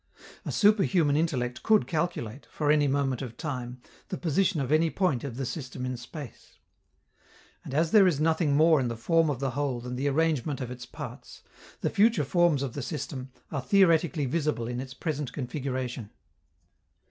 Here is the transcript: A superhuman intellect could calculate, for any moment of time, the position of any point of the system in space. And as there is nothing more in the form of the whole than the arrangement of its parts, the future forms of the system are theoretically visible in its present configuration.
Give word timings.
A 0.45 0.51
superhuman 0.51 1.15
intellect 1.15 1.61
could 1.61 1.85
calculate, 1.85 2.47
for 2.49 2.71
any 2.71 2.87
moment 2.87 3.21
of 3.21 3.37
time, 3.37 3.79
the 4.09 4.17
position 4.17 4.59
of 4.59 4.71
any 4.71 4.89
point 4.89 5.23
of 5.23 5.37
the 5.37 5.45
system 5.45 5.85
in 5.85 5.95
space. 5.95 6.57
And 7.63 7.71
as 7.75 7.91
there 7.91 8.07
is 8.07 8.19
nothing 8.19 8.55
more 8.55 8.79
in 8.79 8.87
the 8.87 8.97
form 8.97 9.29
of 9.29 9.39
the 9.39 9.51
whole 9.51 9.79
than 9.79 9.97
the 9.97 10.07
arrangement 10.07 10.59
of 10.59 10.71
its 10.71 10.87
parts, 10.87 11.43
the 11.81 11.91
future 11.91 12.25
forms 12.25 12.63
of 12.63 12.73
the 12.73 12.81
system 12.81 13.29
are 13.51 13.61
theoretically 13.61 14.25
visible 14.25 14.67
in 14.67 14.79
its 14.79 14.95
present 14.95 15.33
configuration. 15.33 16.09